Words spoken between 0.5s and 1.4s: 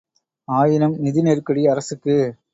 ஆயினும், நிதி